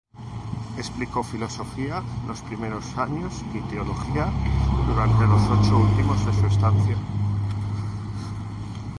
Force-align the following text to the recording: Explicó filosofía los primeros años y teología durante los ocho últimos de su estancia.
Explicó 0.79 1.21
filosofía 1.23 2.01
los 2.25 2.41
primeros 2.41 2.97
años 2.97 3.39
y 3.53 3.59
teología 3.69 4.31
durante 4.87 5.27
los 5.27 5.43
ocho 5.43 5.77
últimos 5.77 6.25
de 6.25 6.33
su 6.33 6.47
estancia. 6.47 6.97